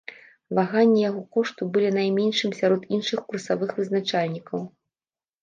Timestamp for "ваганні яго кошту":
0.59-1.67